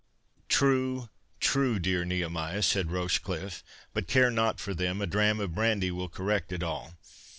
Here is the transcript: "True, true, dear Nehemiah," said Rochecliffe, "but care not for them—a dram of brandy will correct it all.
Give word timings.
"True, 0.49 1.09
true, 1.39 1.77
dear 1.77 2.03
Nehemiah," 2.03 2.63
said 2.63 2.89
Rochecliffe, 2.89 3.63
"but 3.93 4.07
care 4.07 4.31
not 4.31 4.59
for 4.59 4.73
them—a 4.73 5.05
dram 5.05 5.39
of 5.39 5.53
brandy 5.53 5.91
will 5.91 6.09
correct 6.09 6.51
it 6.51 6.63
all. 6.63 6.95